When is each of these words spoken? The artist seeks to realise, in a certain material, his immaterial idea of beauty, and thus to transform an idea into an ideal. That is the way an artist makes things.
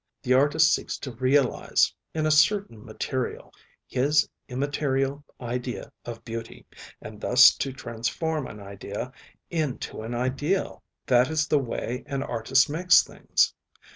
The 0.23 0.33
artist 0.33 0.73
seeks 0.73 0.97
to 0.97 1.11
realise, 1.11 1.93
in 2.15 2.25
a 2.25 2.31
certain 2.31 2.83
material, 2.83 3.53
his 3.85 4.27
immaterial 4.47 5.23
idea 5.39 5.91
of 6.05 6.25
beauty, 6.25 6.65
and 7.03 7.21
thus 7.21 7.53
to 7.57 7.71
transform 7.71 8.47
an 8.47 8.59
idea 8.59 9.11
into 9.51 10.01
an 10.01 10.15
ideal. 10.15 10.81
That 11.05 11.29
is 11.29 11.47
the 11.47 11.59
way 11.59 12.01
an 12.07 12.23
artist 12.23 12.67
makes 12.67 13.03
things. 13.03 13.53